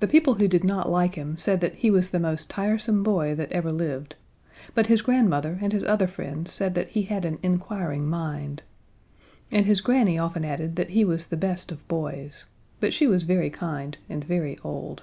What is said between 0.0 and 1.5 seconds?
The people who did not like him